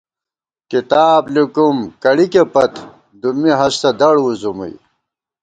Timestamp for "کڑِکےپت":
2.03-2.73